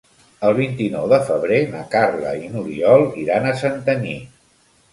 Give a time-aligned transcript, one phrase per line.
[0.47, 4.19] El vint-i-nou de febrer na Carla i n'Oriol iran a Santanyí.